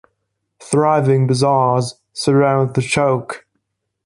Thriving 0.59 1.27
bazaars 1.27 2.01
surround 2.11 2.73
the 2.73 2.81
chowk. 2.81 3.45